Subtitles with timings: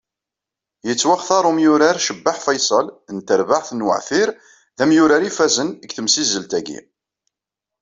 [0.87, 4.29] Yettwaxtar umyurar Cebbaḥ Fayṣel, n terbaɛt n Weɛfir,
[4.77, 6.79] d amyurar ifazen deg temsizzelt-agi.